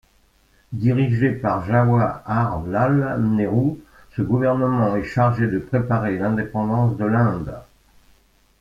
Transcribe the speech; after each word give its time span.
Dirigé 0.73 1.29
par 1.29 1.67
Jawaharlal 1.67 3.21
Nehru, 3.21 3.77
ce 4.17 4.23
gouvernement 4.23 4.95
est 4.95 5.03
chargé 5.03 5.45
de 5.47 5.59
préparer 5.59 6.17
l'indépendance 6.17 6.97
de 6.97 7.05
l'Inde. 7.05 7.53